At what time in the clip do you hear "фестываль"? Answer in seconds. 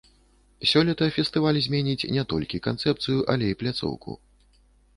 1.17-1.59